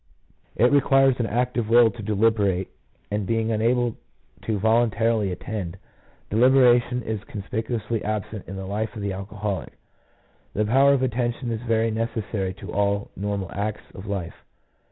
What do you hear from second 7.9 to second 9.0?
absent in the life